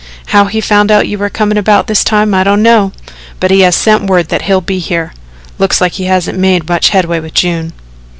[0.29, 2.91] How he found out you were comin' about this time I don't know,
[3.39, 5.13] but he has sent word that he'll be here.
[5.59, 7.71] Looks like he hasn't made much headway with June."